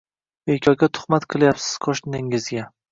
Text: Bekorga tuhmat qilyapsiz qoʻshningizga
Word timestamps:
Bekorga 0.51 0.89
tuhmat 0.99 1.29
qilyapsiz 1.35 1.71
qoʻshningizga 1.89 2.69